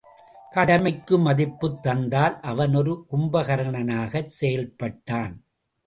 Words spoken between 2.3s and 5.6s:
அவன் ஒரு கும்பகருணனாகச் செயல்பட்டான்.